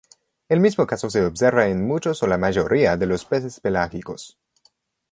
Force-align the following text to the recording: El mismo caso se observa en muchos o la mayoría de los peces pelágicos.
El 0.49 0.61
mismo 0.61 0.87
caso 0.87 1.11
se 1.11 1.23
observa 1.23 1.67
en 1.67 1.85
muchos 1.85 2.23
o 2.23 2.27
la 2.27 2.39
mayoría 2.39 2.97
de 2.97 3.05
los 3.05 3.23
peces 3.23 3.59
pelágicos. 3.59 4.35